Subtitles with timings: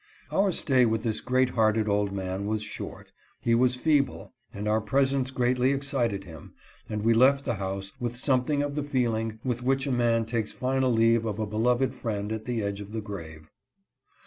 [0.31, 3.11] Our stay with this great hearted old man was short.
[3.39, 6.55] He was feeble, and our presence greatly excited him,
[6.89, 10.53] and we left the house with something of the feeling with which a man takes
[10.53, 13.51] final leave of a beloved friend at the edge of the grave.